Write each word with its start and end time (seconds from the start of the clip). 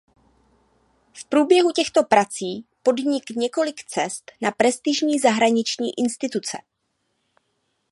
V 1.13 1.25
průběhu 1.25 1.71
těchto 1.71 2.03
prací 2.03 2.65
podnik 2.83 3.29
několik 3.29 3.83
cest 3.83 4.31
na 4.41 4.51
prestižní 4.51 5.19
zahraniční 5.19 5.93
instituce. 5.99 6.57